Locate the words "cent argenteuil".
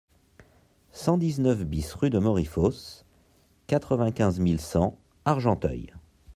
4.59-5.93